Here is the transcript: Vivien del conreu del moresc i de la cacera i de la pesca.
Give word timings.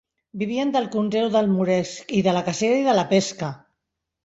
Vivien 0.43 0.71
del 0.75 0.87
conreu 0.95 1.27
del 1.35 1.51
moresc 1.51 2.15
i 2.21 2.23
de 2.29 2.35
la 2.39 2.43
cacera 2.51 2.83
i 2.83 2.91
de 2.91 2.99
la 3.03 3.07
pesca. 3.15 3.55